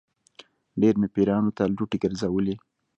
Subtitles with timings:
[0.81, 2.55] ډېر مې پیرانو ته لوټې ګرځولې.